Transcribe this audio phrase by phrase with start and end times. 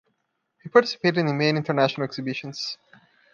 [0.63, 2.79] He participated in many international exhibitions.